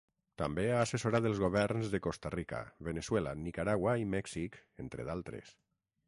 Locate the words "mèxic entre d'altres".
4.15-5.53